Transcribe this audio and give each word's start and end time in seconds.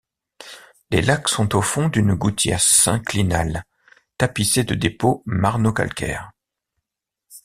Les 0.89 1.03
lacs 1.03 1.27
sont 1.27 1.55
au 1.55 1.61
fond 1.61 1.87
d'une 1.87 2.15
gouttière 2.15 2.59
synclinale 2.59 3.65
tapissé 4.17 4.63
de 4.63 4.73
dépôts 4.73 5.21
marno-calcaires. 5.27 6.31